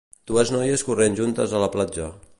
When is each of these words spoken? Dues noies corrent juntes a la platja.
Dues 0.29 0.51
noies 0.55 0.85
corrent 0.89 1.19
juntes 1.21 1.55
a 1.59 1.65
la 1.65 1.71
platja. 1.77 2.13